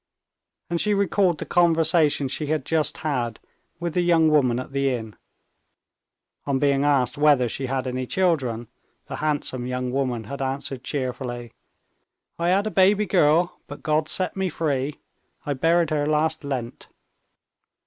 [0.67, 3.39] And she recalled the conversation she had just had
[3.79, 5.15] with the young woman at the inn.
[6.47, 8.67] On being asked whether she had any children,
[9.05, 11.53] the handsome young woman had answered cheerfully:
[12.39, 12.73] "I had a girl
[13.45, 14.99] baby, but God set me free;
[15.45, 16.87] I buried her last Lent."